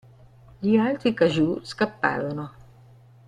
Gli 0.59 0.77
altri 0.77 1.13
kaiju 1.13 1.59
scapparono. 1.63 2.51